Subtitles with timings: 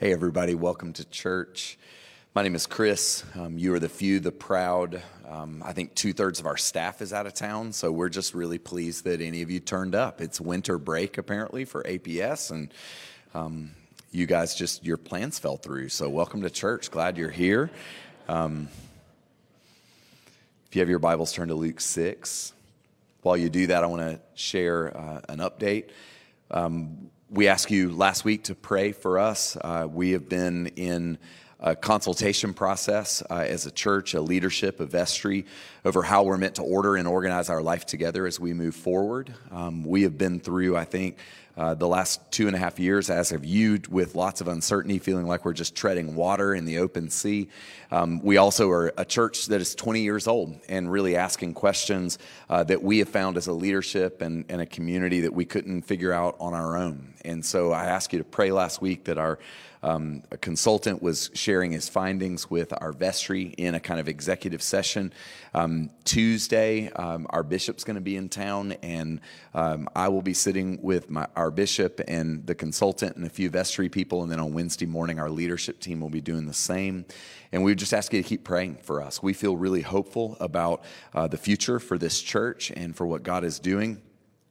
[0.00, 1.76] Hey, everybody, welcome to church.
[2.34, 3.22] My name is Chris.
[3.34, 5.02] Um, you are the few, the proud.
[5.28, 8.32] Um, I think two thirds of our staff is out of town, so we're just
[8.32, 10.22] really pleased that any of you turned up.
[10.22, 12.72] It's winter break, apparently, for APS, and
[13.34, 13.72] um,
[14.10, 15.90] you guys just, your plans fell through.
[15.90, 16.90] So, welcome to church.
[16.90, 17.70] Glad you're here.
[18.26, 18.70] Um,
[20.66, 22.54] if you have your Bibles, turn to Luke 6.
[23.20, 25.90] While you do that, I want to share uh, an update.
[26.50, 29.56] Um, we asked you last week to pray for us.
[29.60, 31.16] Uh, we have been in
[31.60, 35.46] a consultation process uh, as a church, a leadership, a vestry,
[35.84, 39.32] over how we're meant to order and organize our life together as we move forward.
[39.52, 41.18] Um, we have been through, I think,
[41.56, 44.98] uh, the last two and a half years, as have you, with lots of uncertainty,
[44.98, 47.48] feeling like we're just treading water in the open sea.
[47.90, 52.18] Um, we also are a church that is 20 years old and really asking questions
[52.48, 55.82] uh, that we have found as a leadership and, and a community that we couldn't
[55.82, 57.14] figure out on our own.
[57.24, 59.38] And so I asked you to pray last week that our
[59.82, 64.62] um, a consultant was sharing his findings with our vestry in a kind of executive
[64.62, 65.12] session.
[65.54, 69.20] Um, Tuesday, um, our bishop's going to be in town, and
[69.54, 73.48] um, I will be sitting with my, our bishop and the consultant and a few
[73.48, 74.22] vestry people.
[74.22, 77.06] And then on Wednesday morning, our leadership team will be doing the same.
[77.50, 79.22] And we just ask you to keep praying for us.
[79.22, 83.42] We feel really hopeful about uh, the future for this church and for what God
[83.42, 84.02] is doing.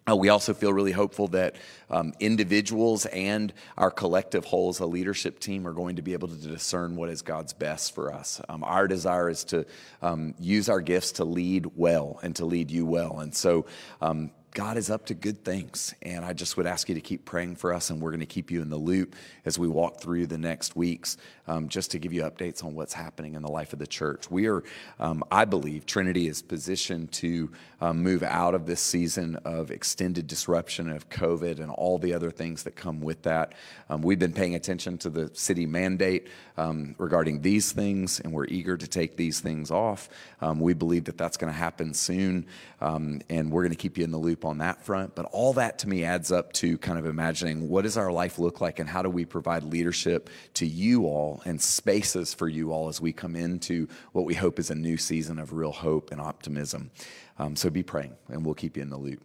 [0.09, 1.55] Uh, we also feel really hopeful that
[1.91, 6.27] um, individuals and our collective whole as a leadership team are going to be able
[6.27, 8.41] to discern what is God's best for us.
[8.49, 9.65] Um, our desire is to
[10.01, 13.19] um, use our gifts to lead well and to lead you well.
[13.19, 13.67] And so
[14.01, 15.93] um, God is up to good things.
[16.01, 18.25] And I just would ask you to keep praying for us, and we're going to
[18.25, 21.99] keep you in the loop as we walk through the next weeks, um, just to
[21.99, 24.29] give you updates on what's happening in the life of the church.
[24.31, 24.63] We are,
[24.99, 30.27] um, I believe, Trinity is positioned to um, move out of this season of extended
[30.27, 33.53] disruption of COVID and all the other things that come with that.
[33.89, 36.27] Um, we've been paying attention to the city mandate
[36.57, 40.09] um, regarding these things, and we're eager to take these things off.
[40.41, 42.45] Um, we believe that that's going to happen soon,
[42.81, 45.15] and we're going to keep you in the loop on that front.
[45.15, 48.39] But all that to me adds up to kind of imagining what does our life
[48.39, 52.71] look like and how do we provide leadership to you all and spaces for you
[52.71, 56.11] all as we come into what we hope is a new season of real hope
[56.11, 56.91] and optimism.
[57.37, 59.23] Um, so be praying and we'll keep you in the loop.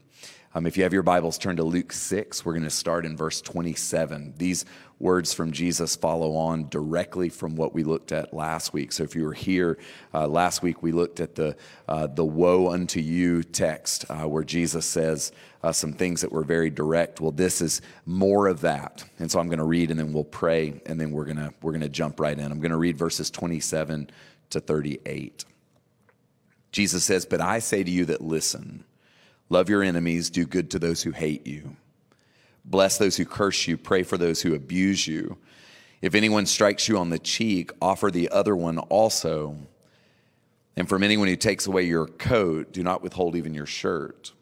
[0.57, 2.45] Um, if you have your Bibles, turn to Luke 6.
[2.45, 4.35] We're going to start in verse 27.
[4.37, 4.65] These
[5.01, 8.93] words from Jesus follow on directly from what we looked at last week.
[8.93, 9.79] So if you were here
[10.15, 11.57] uh, last week, we looked at the,
[11.89, 15.33] uh, the woe unto you text uh, where Jesus says
[15.65, 17.21] uh, some things that were very direct.
[17.21, 19.05] Well, this is more of that.
[19.19, 21.53] And so I'm going to read and then we'll pray and then we're going to
[21.63, 22.53] we're going to jump right in.
[22.53, 24.09] I'm going to read verses 27
[24.51, 25.47] to 38.
[26.71, 28.85] Jesus says, But I say to you that listen,
[29.49, 31.77] Love your enemies, do good to those who hate you.
[32.65, 35.37] Bless those who curse you, pray for those who abuse you.
[36.01, 39.57] If anyone strikes you on the cheek, offer the other one also.
[40.77, 44.33] And from anyone who takes away your coat, do not withhold even your shirt.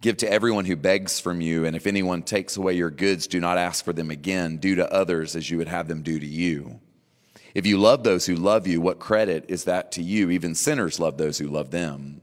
[0.00, 3.38] Give to everyone who begs from you, and if anyone takes away your goods, do
[3.38, 4.56] not ask for them again.
[4.56, 6.80] Do to others as you would have them do to you.
[7.54, 10.30] If you love those who love you, what credit is that to you?
[10.30, 12.21] Even sinners love those who love them.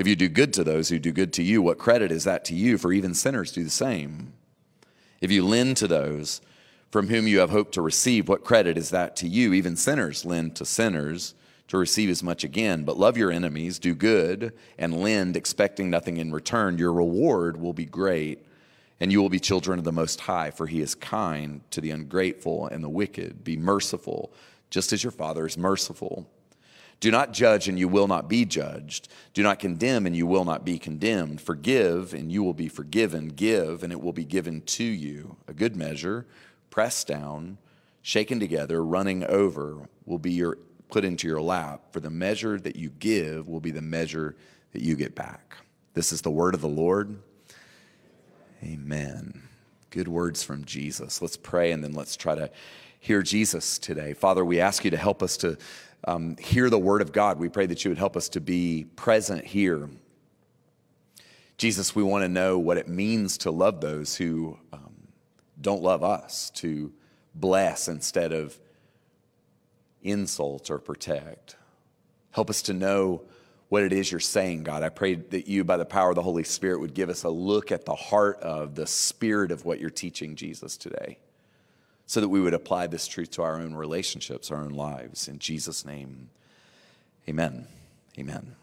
[0.00, 2.42] If you do good to those who do good to you, what credit is that
[2.46, 2.78] to you?
[2.78, 4.32] For even sinners do the same.
[5.20, 6.40] If you lend to those
[6.90, 9.52] from whom you have hoped to receive, what credit is that to you?
[9.52, 11.34] Even sinners lend to sinners
[11.68, 12.84] to receive as much again.
[12.84, 16.78] But love your enemies, do good, and lend, expecting nothing in return.
[16.78, 18.46] Your reward will be great,
[19.00, 21.90] and you will be children of the Most High, for He is kind to the
[21.90, 23.44] ungrateful and the wicked.
[23.44, 24.32] Be merciful,
[24.70, 26.26] just as your Father is merciful.
[27.00, 29.08] Do not judge, and you will not be judged.
[29.32, 31.40] Do not condemn, and you will not be condemned.
[31.40, 33.28] Forgive, and you will be forgiven.
[33.28, 35.36] Give, and it will be given to you.
[35.48, 36.26] A good measure,
[36.68, 37.56] pressed down,
[38.02, 40.58] shaken together, running over, will be your,
[40.90, 41.84] put into your lap.
[41.90, 44.36] For the measure that you give will be the measure
[44.72, 45.56] that you get back.
[45.94, 47.18] This is the word of the Lord.
[48.62, 49.42] Amen.
[49.88, 51.22] Good words from Jesus.
[51.22, 52.50] Let's pray, and then let's try to
[53.00, 54.12] hear Jesus today.
[54.12, 55.56] Father, we ask you to help us to
[56.04, 57.38] um, hear the word of God.
[57.38, 59.88] We pray that you would help us to be present here.
[61.56, 65.08] Jesus, we want to know what it means to love those who um,
[65.60, 66.92] don't love us, to
[67.34, 68.58] bless instead of
[70.02, 71.56] insult or protect.
[72.32, 73.22] Help us to know
[73.70, 74.82] what it is you're saying, God.
[74.82, 77.30] I pray that you, by the power of the Holy Spirit, would give us a
[77.30, 81.18] look at the heart of the spirit of what you're teaching, Jesus, today
[82.10, 85.28] so that we would apply this truth to our own relationships, our own lives.
[85.28, 86.28] In Jesus' name,
[87.28, 87.68] amen.
[88.18, 88.56] Amen.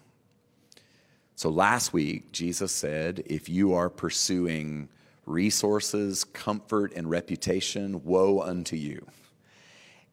[1.38, 4.90] So last week, Jesus said, if you are pursuing
[5.26, 9.08] resources, comfort, and reputation, woe unto you.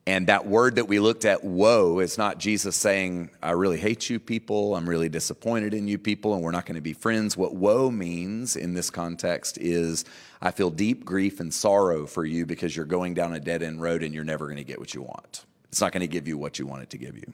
[0.07, 4.11] And that word that we looked at, woe, is not Jesus saying, I really hate
[4.11, 7.39] you people, I'm really disappointed in you people, and we're not going to be friends.
[7.39, 10.05] What woe means in this context is,
[10.43, 13.81] I feel deep grief and sorrow for you because you're going down a dead end
[13.81, 15.47] road and you're never going to get what you want.
[15.71, 17.33] It's not going to give you what you want it to give you.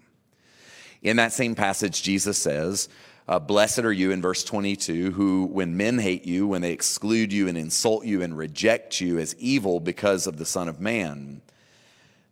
[1.02, 2.88] In that same passage, Jesus says,
[3.26, 7.32] uh, Blessed are you in verse 22, who, when men hate you, when they exclude
[7.32, 11.42] you and insult you and reject you as evil because of the Son of Man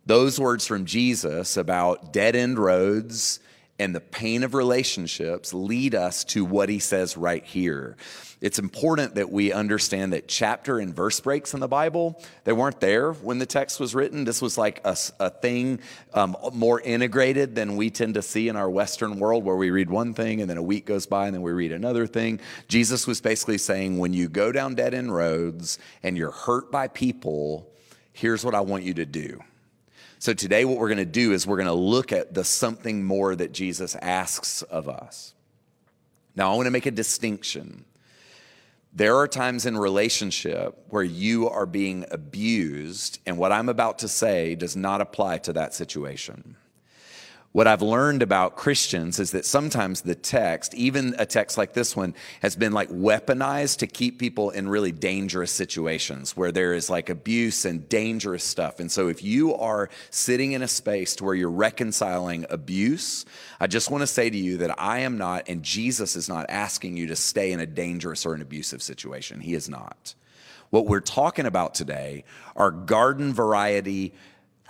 [0.05, 3.39] those words from Jesus about dead end roads
[3.79, 7.95] and the pain of relationships lead us to what he says right here.
[8.41, 12.79] It's important that we understand that chapter and verse breaks in the Bible, they weren't
[12.79, 14.23] there when the text was written.
[14.23, 15.79] This was like a, a thing
[16.13, 19.89] um, more integrated than we tend to see in our Western world, where we read
[19.89, 22.39] one thing and then a week goes by and then we read another thing.
[22.67, 26.87] Jesus was basically saying, when you go down dead end roads and you're hurt by
[26.87, 27.69] people,
[28.13, 29.41] here's what I want you to do.
[30.21, 33.05] So today, what we're going to do is we're going to look at the something
[33.05, 35.33] more that Jesus asks of us.
[36.35, 37.85] Now, I want to make a distinction.
[38.91, 44.09] There are times in relationship where you are being abused, and what I'm about to
[44.09, 46.57] say does not apply to that situation.
[47.51, 51.95] What I've learned about Christians is that sometimes the text, even a text like this
[51.95, 52.13] one,
[52.43, 57.09] has been like weaponized to keep people in really dangerous situations where there is like
[57.09, 58.79] abuse and dangerous stuff.
[58.79, 63.25] And so if you are sitting in a space to where you're reconciling abuse,
[63.59, 66.45] I just want to say to you that I am not, and Jesus is not
[66.49, 69.39] asking you to stay in a dangerous or an abusive situation.
[69.39, 70.13] He is not.
[70.69, 72.25] What we're talking about today
[72.55, 74.13] are garden variety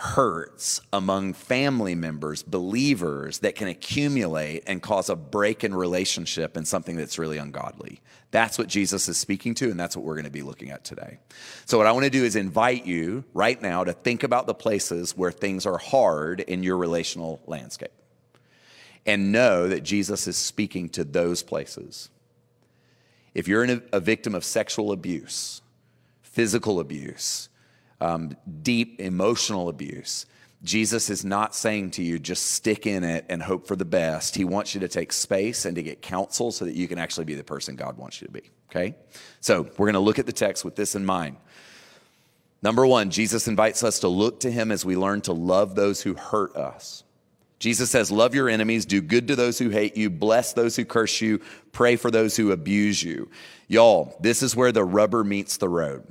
[0.01, 6.65] hurts among family members, believers that can accumulate and cause a break in relationship and
[6.65, 7.99] something that's really ungodly.
[8.31, 10.85] That's what Jesus is speaking to, and that's what we're going to be looking at
[10.85, 11.19] today.
[11.65, 14.53] So, what I want to do is invite you right now to think about the
[14.53, 17.91] places where things are hard in your relational landscape
[19.05, 22.09] and know that Jesus is speaking to those places.
[23.33, 25.61] If you're a, victim of sexual abuse,
[26.21, 27.49] physical abuse,
[28.01, 30.25] um, deep emotional abuse.
[30.61, 34.35] Jesus is not saying to you, just stick in it and hope for the best.
[34.35, 37.25] He wants you to take space and to get counsel so that you can actually
[37.25, 38.49] be the person God wants you to be.
[38.69, 38.95] Okay?
[39.39, 41.37] So we're going to look at the text with this in mind.
[42.61, 46.01] Number one, Jesus invites us to look to him as we learn to love those
[46.01, 47.05] who hurt us.
[47.59, 50.83] Jesus says, Love your enemies, do good to those who hate you, bless those who
[50.83, 51.39] curse you,
[51.71, 53.29] pray for those who abuse you.
[53.67, 56.03] Y'all, this is where the rubber meets the road.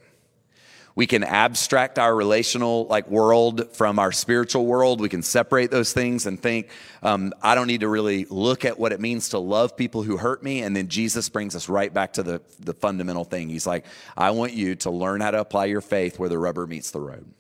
[0.98, 5.00] We can abstract our relational like world from our spiritual world.
[5.00, 6.70] We can separate those things and think,
[7.04, 10.16] um, I don't need to really look at what it means to love people who
[10.16, 10.62] hurt me.
[10.62, 13.48] And then Jesus brings us right back to the, the fundamental thing.
[13.48, 13.84] He's like,
[14.16, 17.00] I want you to learn how to apply your faith where the rubber meets the
[17.00, 17.32] road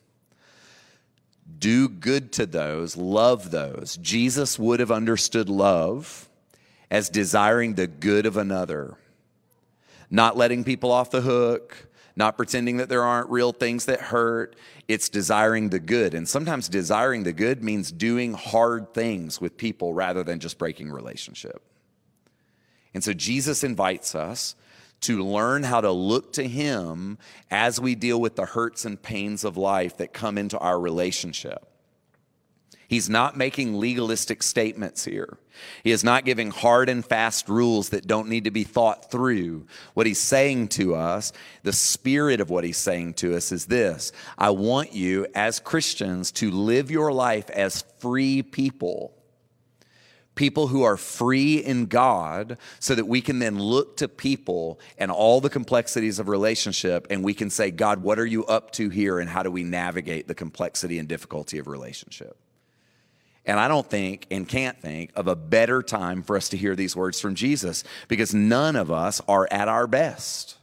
[1.58, 3.96] do good to those, love those.
[3.96, 6.28] Jesus would have understood love
[6.92, 8.96] as desiring the good of another,
[10.08, 11.87] not letting people off the hook,
[12.18, 14.56] not pretending that there aren't real things that hurt.
[14.88, 16.14] It's desiring the good.
[16.14, 20.90] And sometimes desiring the good means doing hard things with people rather than just breaking
[20.90, 21.62] relationship.
[22.92, 24.56] And so Jesus invites us
[25.02, 27.18] to learn how to look to Him
[27.52, 31.67] as we deal with the hurts and pains of life that come into our relationship.
[32.88, 35.36] He's not making legalistic statements here.
[35.84, 39.66] He is not giving hard and fast rules that don't need to be thought through.
[39.92, 44.10] What he's saying to us, the spirit of what he's saying to us is this
[44.38, 49.14] I want you as Christians to live your life as free people.
[50.34, 55.10] People who are free in God, so that we can then look to people and
[55.10, 58.88] all the complexities of relationship and we can say, God, what are you up to
[58.88, 62.38] here and how do we navigate the complexity and difficulty of relationship?
[63.48, 66.76] And I don't think and can't think of a better time for us to hear
[66.76, 70.58] these words from Jesus because none of us are at our best.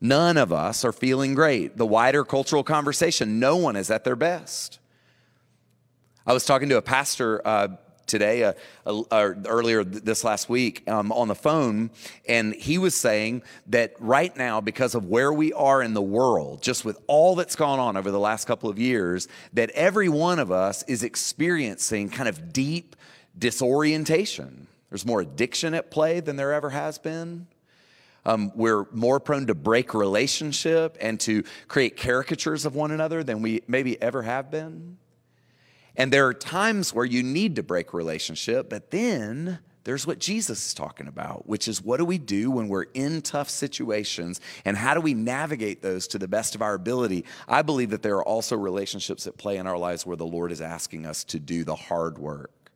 [0.00, 1.76] None of us are feeling great.
[1.76, 4.78] The wider cultural conversation, no one is at their best.
[6.26, 7.68] I was talking to a pastor uh,
[8.08, 8.52] today, uh,
[8.86, 11.90] uh, earlier this last week, um, on the phone,
[12.26, 16.62] and he was saying that right now, because of where we are in the world,
[16.62, 20.38] just with all that's gone on over the last couple of years, that every one
[20.38, 22.96] of us is experiencing kind of deep
[23.38, 24.66] disorientation.
[24.90, 27.46] There's more addiction at play than there ever has been.
[28.24, 33.42] Um, we're more prone to break relationship and to create caricatures of one another than
[33.42, 34.98] we maybe ever have been.
[35.98, 40.66] And there are times where you need to break relationship, but then there's what Jesus
[40.66, 44.76] is talking about, which is what do we do when we're in tough situations and
[44.76, 47.24] how do we navigate those to the best of our ability?
[47.48, 50.52] I believe that there are also relationships that play in our lives where the Lord
[50.52, 52.70] is asking us to do the hard work.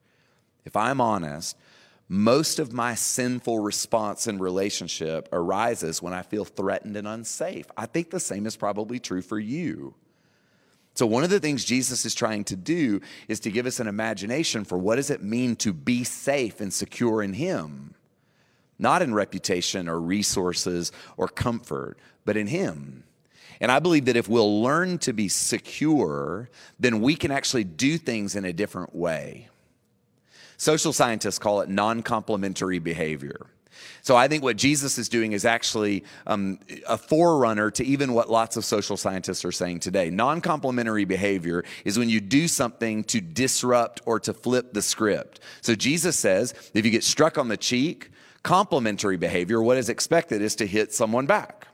[0.64, 1.57] If I'm honest,
[2.09, 7.67] most of my sinful response in relationship arises when I feel threatened and unsafe.
[7.76, 9.95] I think the same is probably true for you.
[10.94, 13.87] So, one of the things Jesus is trying to do is to give us an
[13.87, 17.94] imagination for what does it mean to be safe and secure in Him?
[18.78, 23.04] Not in reputation or resources or comfort, but in Him.
[23.61, 27.96] And I believe that if we'll learn to be secure, then we can actually do
[27.96, 29.49] things in a different way.
[30.56, 33.46] Social scientists call it non complementary behavior.
[34.02, 38.31] So I think what Jesus is doing is actually um, a forerunner to even what
[38.31, 40.11] lots of social scientists are saying today.
[40.11, 45.41] Non complementary behavior is when you do something to disrupt or to flip the script.
[45.61, 48.11] So Jesus says if you get struck on the cheek,
[48.43, 51.69] complementary behavior, what is expected is to hit someone back.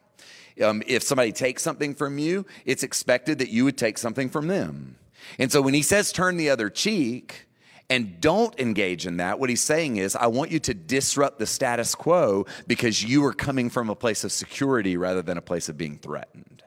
[0.62, 4.48] Um, if somebody takes something from you, it's expected that you would take something from
[4.48, 4.96] them.
[5.38, 7.47] And so when he says turn the other cheek,
[7.90, 11.46] and don't engage in that, what he's saying is, I want you to disrupt the
[11.46, 15.68] status quo because you are coming from a place of security rather than a place
[15.68, 16.62] of being threatened.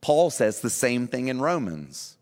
[0.00, 2.18] Paul says the same thing in Romans.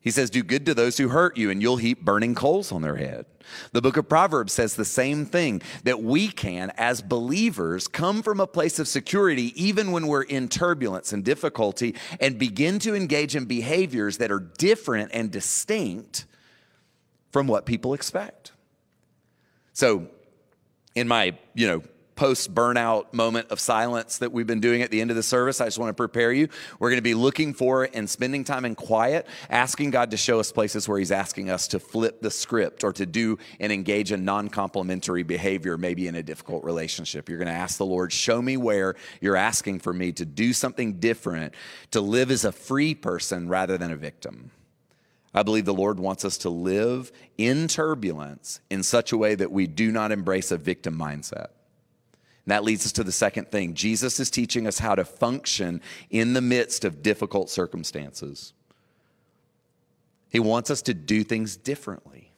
[0.00, 2.82] He says, Do good to those who hurt you, and you'll heap burning coals on
[2.82, 3.26] their head.
[3.72, 8.40] The book of Proverbs says the same thing that we can, as believers, come from
[8.40, 13.36] a place of security even when we're in turbulence and difficulty and begin to engage
[13.36, 16.26] in behaviors that are different and distinct
[17.32, 18.52] from what people expect.
[19.72, 20.06] So,
[20.94, 21.82] in my, you know,
[22.14, 25.60] post burnout moment of silence that we've been doing at the end of the service,
[25.60, 26.48] I just want to prepare you.
[26.78, 30.38] We're going to be looking for and spending time in quiet, asking God to show
[30.38, 34.12] us places where He's asking us to flip the script or to do and engage
[34.12, 37.28] in non complementary behavior, maybe in a difficult relationship.
[37.28, 40.52] You're going to ask the Lord, show me where you're asking for me to do
[40.52, 41.54] something different,
[41.92, 44.50] to live as a free person rather than a victim.
[45.34, 49.50] I believe the Lord wants us to live in turbulence in such a way that
[49.50, 51.48] we do not embrace a victim mindset.
[52.44, 53.74] And that leads us to the second thing.
[53.74, 58.52] Jesus is teaching us how to function in the midst of difficult circumstances.
[60.28, 62.32] He wants us to do things differently.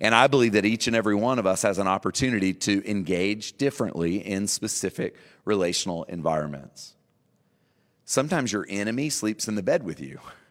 [0.00, 3.56] And I believe that each and every one of us has an opportunity to engage
[3.58, 6.94] differently in specific relational environments.
[8.04, 10.20] Sometimes your enemy sleeps in the bed with you.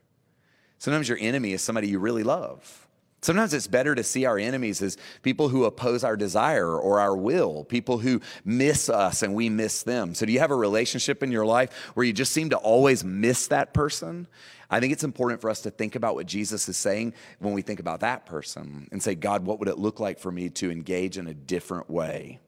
[0.83, 2.89] Sometimes your enemy is somebody you really love.
[3.21, 7.15] Sometimes it's better to see our enemies as people who oppose our desire or our
[7.15, 10.13] will, people who miss us and we miss them.
[10.13, 13.01] So, do you have a relationship in your life where you just seem to always
[13.01, 14.27] miss that person?
[14.69, 17.61] I think it's important for us to think about what Jesus is saying when we
[17.61, 20.69] think about that person and say, God, what would it look like for me to
[20.69, 22.41] engage in a different way?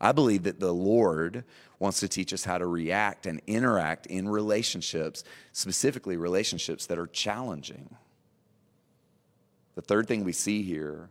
[0.00, 1.44] I believe that the Lord
[1.78, 7.06] wants to teach us how to react and interact in relationships, specifically relationships that are
[7.06, 7.94] challenging.
[9.74, 11.10] The third thing we see here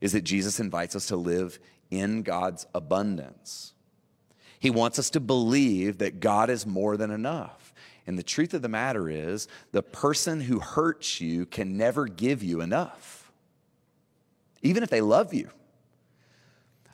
[0.00, 1.58] is that Jesus invites us to live
[1.90, 3.72] in God's abundance.
[4.60, 7.74] He wants us to believe that God is more than enough.
[8.06, 12.42] And the truth of the matter is, the person who hurts you can never give
[12.42, 13.32] you enough,
[14.62, 15.50] even if they love you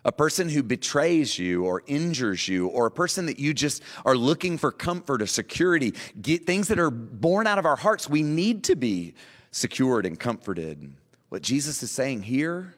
[0.05, 4.17] a person who betrays you or injures you, or a person that you just are
[4.17, 8.23] looking for comfort or security, get things that are born out of our hearts, we
[8.23, 9.15] need to be
[9.51, 10.93] secured and comforted.
[11.29, 12.75] What Jesus is saying here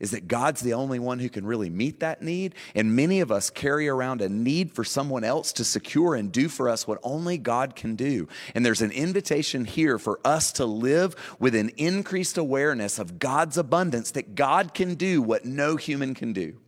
[0.00, 2.54] is that God's the only one who can really meet that need.
[2.74, 6.48] And many of us carry around a need for someone else to secure and do
[6.48, 8.28] for us what only God can do.
[8.54, 13.56] And there's an invitation here for us to live with an increased awareness of God's
[13.56, 16.58] abundance, that God can do what no human can do.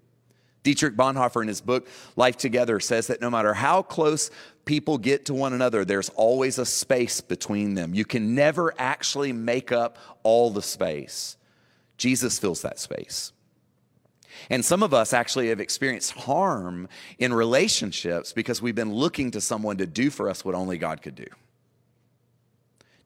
[0.62, 4.30] Dietrich Bonhoeffer, in his book Life Together, says that no matter how close
[4.64, 7.94] people get to one another, there's always a space between them.
[7.94, 11.36] You can never actually make up all the space.
[11.96, 13.32] Jesus fills that space.
[14.50, 16.88] And some of us actually have experienced harm
[17.18, 21.02] in relationships because we've been looking to someone to do for us what only God
[21.02, 21.26] could do.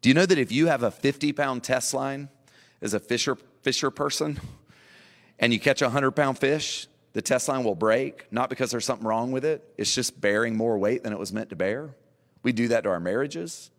[0.01, 2.29] Do you know that if you have a 50 pound test line
[2.81, 4.41] as a fisher, fisher person
[5.39, 8.85] and you catch a 100 pound fish, the test line will break, not because there's
[8.85, 11.95] something wrong with it, it's just bearing more weight than it was meant to bear.
[12.43, 13.71] We do that to our marriages.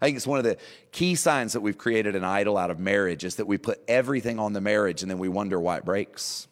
[0.00, 0.56] I think it's one of the
[0.92, 4.38] key signs that we've created an idol out of marriage is that we put everything
[4.38, 6.48] on the marriage and then we wonder why it breaks.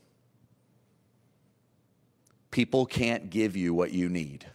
[2.51, 4.47] People can't give you what you need.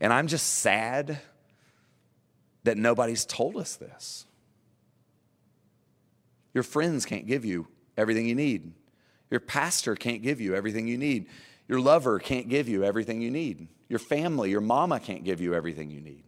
[0.00, 1.18] And I'm just sad
[2.64, 4.26] that nobody's told us this.
[6.52, 8.72] Your friends can't give you everything you need.
[9.30, 11.26] Your pastor can't give you everything you need.
[11.68, 13.68] Your lover can't give you everything you need.
[13.88, 16.24] Your family, your mama can't give you everything you need.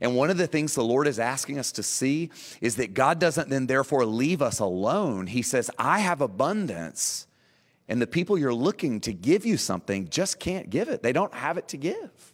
[0.00, 3.18] And one of the things the Lord is asking us to see is that God
[3.18, 5.26] doesn't then therefore leave us alone.
[5.26, 7.26] He says, I have abundance.
[7.88, 11.34] And the people you're looking to give you something just can't give it, they don't
[11.34, 12.32] have it to give.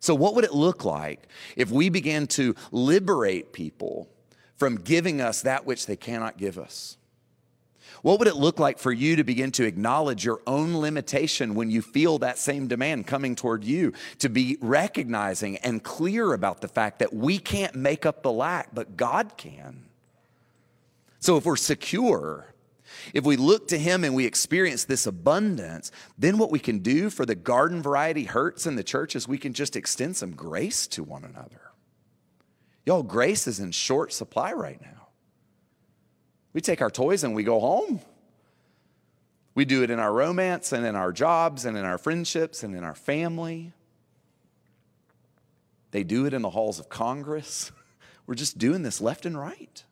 [0.00, 4.08] So, what would it look like if we began to liberate people
[4.56, 6.96] from giving us that which they cannot give us?
[8.02, 11.70] What would it look like for you to begin to acknowledge your own limitation when
[11.70, 13.92] you feel that same demand coming toward you?
[14.20, 18.74] To be recognizing and clear about the fact that we can't make up the lack,
[18.74, 19.84] but God can.
[21.18, 22.54] So if we're secure,
[23.12, 27.10] if we look to Him and we experience this abundance, then what we can do
[27.10, 30.86] for the garden variety hurts in the church is we can just extend some grace
[30.88, 31.60] to one another.
[32.86, 34.99] Y'all, grace is in short supply right now.
[36.52, 38.00] We take our toys and we go home.
[39.54, 42.74] We do it in our romance and in our jobs and in our friendships and
[42.74, 43.72] in our family.
[45.90, 47.72] They do it in the halls of Congress.
[48.26, 49.84] We're just doing this left and right.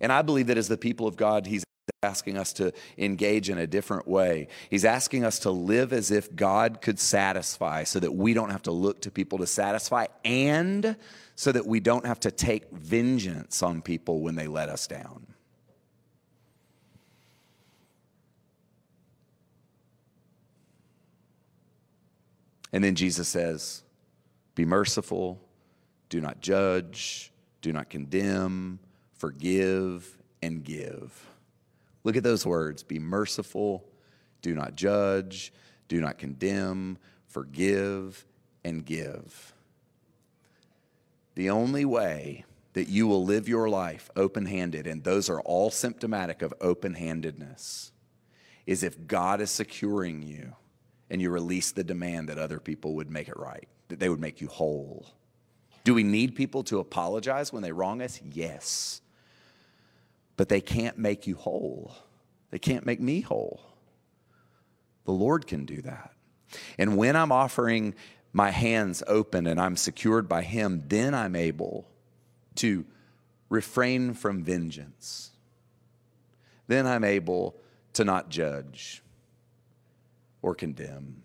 [0.00, 1.64] And I believe that as the people of God, He's
[2.02, 4.48] asking us to engage in a different way.
[4.70, 8.62] He's asking us to live as if God could satisfy so that we don't have
[8.62, 10.96] to look to people to satisfy and
[11.36, 15.26] so that we don't have to take vengeance on people when they let us down.
[22.72, 23.82] And then Jesus says,
[24.54, 25.40] Be merciful,
[26.08, 28.80] do not judge, do not condemn,
[29.14, 31.26] forgive, and give.
[32.02, 33.84] Look at those words be merciful,
[34.40, 35.52] do not judge,
[35.88, 38.24] do not condemn, forgive,
[38.64, 39.54] and give.
[41.36, 45.70] The only way that you will live your life open handed, and those are all
[45.70, 47.92] symptomatic of open handedness,
[48.66, 50.56] is if God is securing you
[51.08, 54.20] and you release the demand that other people would make it right, that they would
[54.20, 55.06] make you whole.
[55.84, 58.20] Do we need people to apologize when they wrong us?
[58.32, 59.00] Yes.
[60.36, 61.94] But they can't make you whole.
[62.50, 63.60] They can't make me whole.
[65.04, 66.12] The Lord can do that.
[66.78, 67.94] And when I'm offering
[68.36, 71.88] my hands open and I'm secured by Him, then I'm able
[72.56, 72.84] to
[73.48, 75.30] refrain from vengeance.
[76.66, 77.56] Then I'm able
[77.94, 79.02] to not judge
[80.42, 81.22] or condemn.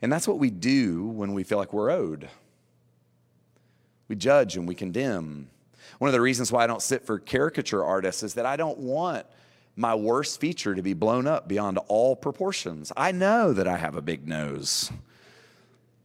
[0.00, 2.30] And that's what we do when we feel like we're owed.
[4.08, 5.50] We judge and we condemn.
[5.98, 8.78] One of the reasons why I don't sit for caricature artists is that I don't
[8.78, 9.26] want
[9.76, 12.90] my worst feature to be blown up beyond all proportions.
[12.96, 14.90] I know that I have a big nose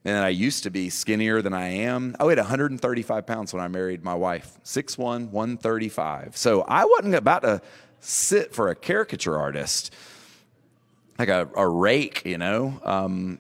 [0.10, 2.16] and I used to be skinnier than I am.
[2.20, 6.36] I weighed 135 pounds when I married my wife, 6'1, 135.
[6.36, 7.62] So I wasn't about to
[8.00, 9.94] sit for a caricature artist,
[11.18, 12.80] like a, a rake, you know.
[12.84, 13.40] Um,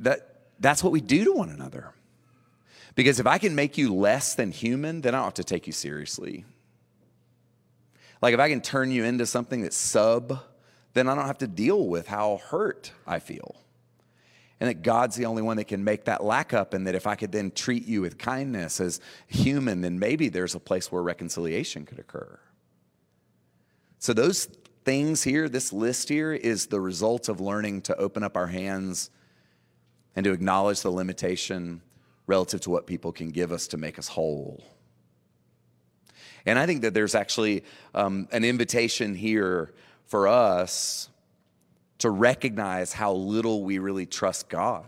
[0.00, 1.92] that, that's what we do to one another.
[2.94, 5.66] Because if I can make you less than human, then I don't have to take
[5.66, 6.44] you seriously.
[8.20, 10.40] Like if I can turn you into something that's sub,
[10.92, 13.56] then I don't have to deal with how hurt I feel
[14.60, 17.06] and that God's the only one that can make that lack up, and that if
[17.06, 21.02] I could then treat you with kindness as human, then maybe there's a place where
[21.02, 22.38] reconciliation could occur.
[23.98, 24.46] So, those
[24.84, 29.10] things here, this list here, is the result of learning to open up our hands
[30.16, 31.82] and to acknowledge the limitation
[32.26, 34.62] relative to what people can give us to make us whole.
[36.46, 39.72] And I think that there's actually um, an invitation here
[40.06, 41.09] for us
[42.00, 44.84] to recognize how little we really trust God.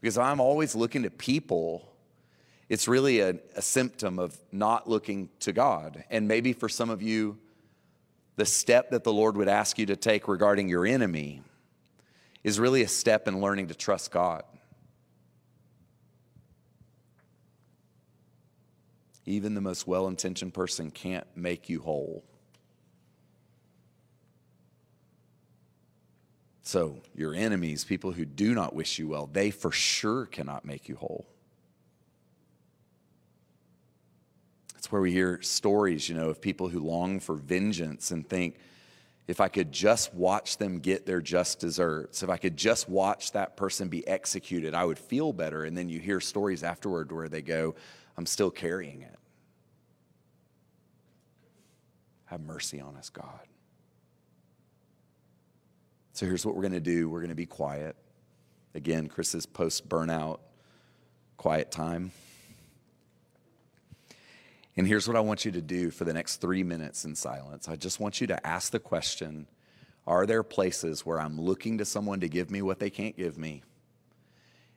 [0.00, 1.92] Because I'm always looking to people,
[2.68, 6.04] it's really a, a, symptom of not looking to God.
[6.10, 7.38] And maybe for some of you,
[8.36, 11.42] the step that the Lord would ask you to take regarding your enemy
[12.42, 14.44] is really a step in learning to trust God.
[19.26, 22.24] Even the most well intentioned person can't make you whole.
[26.66, 30.88] So, your enemies, people who do not wish you well, they for sure cannot make
[30.88, 31.24] you whole.
[34.74, 38.56] That's where we hear stories, you know, of people who long for vengeance and think,
[39.28, 43.30] if I could just watch them get their just desserts, if I could just watch
[43.30, 45.66] that person be executed, I would feel better.
[45.66, 47.76] And then you hear stories afterward where they go,
[48.16, 49.18] I'm still carrying it.
[52.24, 53.46] Have mercy on us, God.
[56.16, 57.94] So here's what we're going to do we're going to be quiet.
[58.74, 60.38] Again, Chris's post burnout
[61.36, 62.10] quiet time.
[64.78, 67.68] And here's what I want you to do for the next three minutes in silence.
[67.68, 69.46] I just want you to ask the question
[70.06, 73.36] Are there places where I'm looking to someone to give me what they can't give
[73.36, 73.62] me?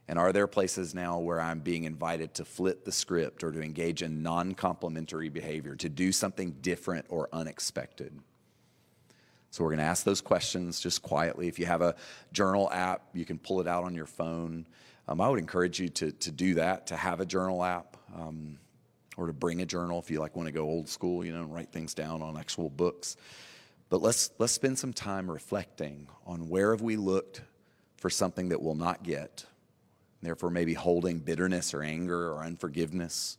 [0.09, 3.61] And are there places now where I'm being invited to flip the script or to
[3.61, 8.19] engage in non complementary behavior, to do something different or unexpected?
[9.51, 11.47] So we're going to ask those questions just quietly.
[11.47, 11.95] If you have a
[12.31, 14.67] journal app, you can pull it out on your phone.
[15.07, 18.59] Um, I would encourage you to, to do that, to have a journal app, um,
[19.17, 21.41] or to bring a journal if you like want to go old school, you know,
[21.41, 23.17] and write things down on actual books.
[23.89, 27.41] But let's let's spend some time reflecting on where have we looked
[27.97, 29.45] for something that we'll not get
[30.21, 33.37] therefore maybe holding bitterness or anger or unforgiveness,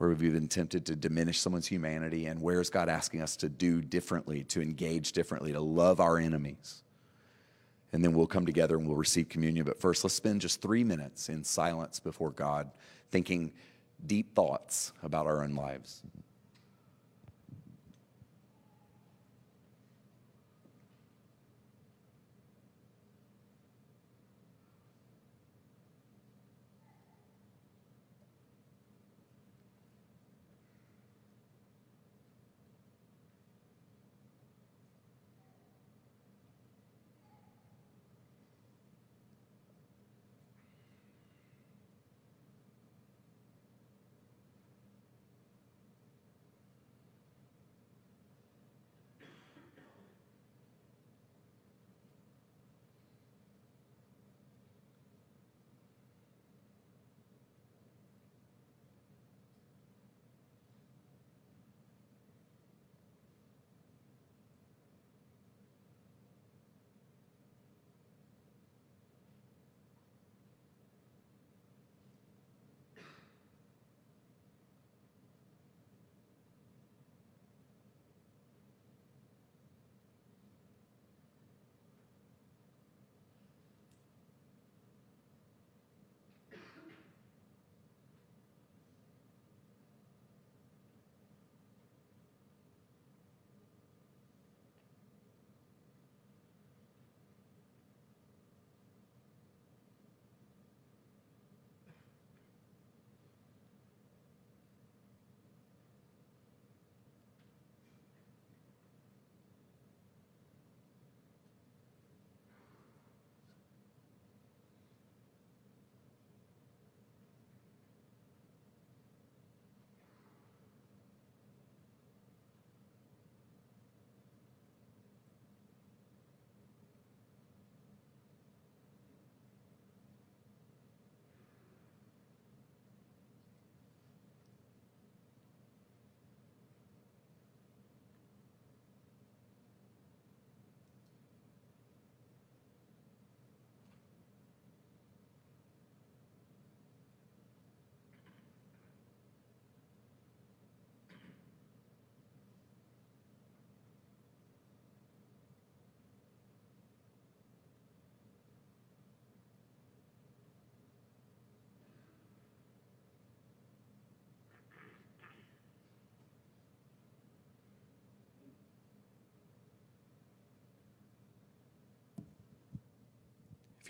[0.00, 3.50] where we've been tempted to diminish someone's humanity, and where is God asking us to
[3.50, 6.82] do differently, to engage differently, to love our enemies?
[7.92, 9.66] And then we'll come together and we'll receive communion.
[9.66, 12.70] But first, let's spend just three minutes in silence before God,
[13.10, 13.52] thinking
[14.06, 16.00] deep thoughts about our own lives.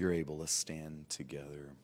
[0.01, 1.75] You're able, let's stand together.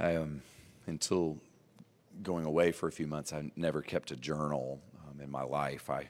[0.00, 0.40] I um,
[0.86, 1.36] until
[2.22, 5.90] going away for a few months, I never kept a journal um, in my life.
[5.90, 6.08] I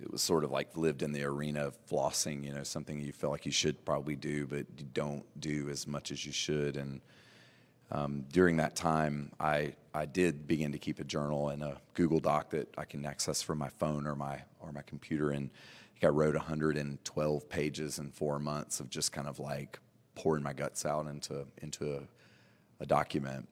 [0.00, 3.12] it was sort of like lived in the arena of flossing, you know, something you
[3.12, 6.76] feel like you should probably do, but you don't do as much as you should.
[6.76, 7.00] And
[7.90, 12.20] um, during that time, I I did begin to keep a journal in a Google
[12.20, 15.30] Doc that I can access from my phone or my or my computer.
[15.30, 15.50] And
[16.02, 19.78] I wrote 112 pages in four months of just kind of like
[20.14, 22.02] pouring my guts out into into a,
[22.80, 23.48] a document.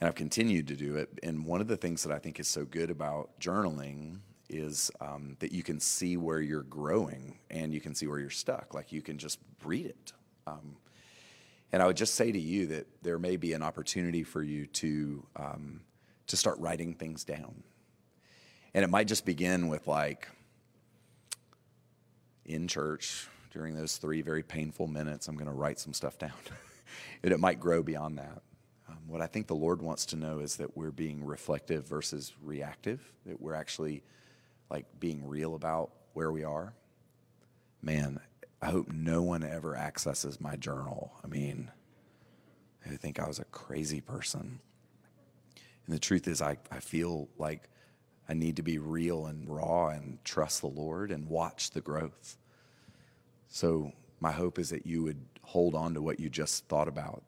[0.00, 1.20] And I've continued to do it.
[1.22, 5.36] And one of the things that I think is so good about journaling is um,
[5.38, 8.74] that you can see where you're growing and you can see where you're stuck.
[8.74, 10.12] Like you can just read it.
[10.46, 10.76] Um,
[11.72, 14.66] and I would just say to you that there may be an opportunity for you
[14.66, 15.80] to um,
[16.26, 17.62] to start writing things down.
[18.74, 20.28] And it might just begin with like
[22.52, 26.32] in church during those three very painful minutes, I'm going to write some stuff down.
[27.22, 28.42] and it might grow beyond that.
[28.88, 32.32] Um, what I think the Lord wants to know is that we're being reflective versus
[32.42, 34.02] reactive, that we're actually
[34.70, 36.72] like being real about where we are.
[37.82, 38.20] Man,
[38.60, 41.12] I hope no one ever accesses my journal.
[41.22, 41.70] I mean,
[42.86, 44.60] I think I was a crazy person.
[45.86, 47.68] And the truth is, I, I feel like
[48.28, 52.38] I need to be real and raw and trust the Lord and watch the growth.
[53.52, 57.22] So, my hope is that you would hold on to what you just thought about.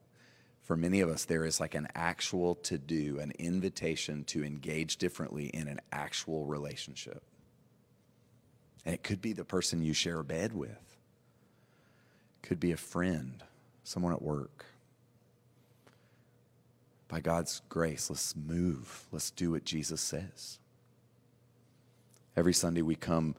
[0.63, 4.97] For many of us, there is like an actual to do, an invitation to engage
[4.97, 7.23] differently in an actual relationship.
[8.85, 12.77] And it could be the person you share a bed with, it could be a
[12.77, 13.45] friend,
[13.85, 14.67] someone at work
[17.15, 19.05] by God's grace, let's move.
[19.13, 20.59] Let's do what Jesus says.
[22.37, 23.37] Every Sunday we come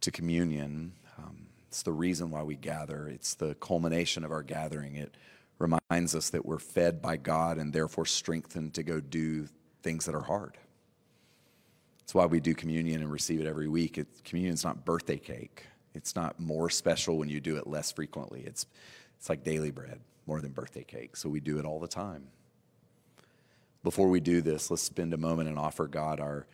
[0.00, 0.92] to communion.
[1.74, 4.94] It's the reason why we gather, it's the culmination of our gathering.
[4.94, 5.16] It
[5.58, 9.48] reminds us that we're fed by God and therefore strengthened to go do
[9.82, 10.56] things that are hard.
[11.98, 13.98] That's why we do communion and receive it every week.
[13.98, 15.66] It, communion's not birthday cake.
[15.96, 18.44] It's not more special when you do it less frequently.
[18.46, 18.66] It's,
[19.18, 21.16] it's like daily bread more than birthday cake.
[21.16, 22.28] So we do it all the time.
[23.82, 26.46] Before we do this, let's spend a moment and offer God our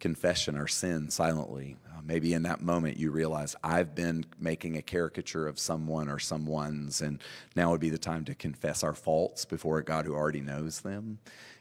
[0.00, 1.76] confession, our sin silently.
[1.88, 6.18] Uh, maybe in that moment you realize I've been making a caricature of someone or
[6.18, 7.22] someone's, and
[7.56, 10.80] now would be the time to confess our faults before a God who already knows
[10.80, 11.18] them.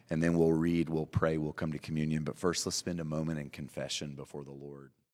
[0.09, 2.23] And then we'll read, we'll pray, we'll come to communion.
[2.23, 4.91] But first, let's spend a moment in confession before the Lord.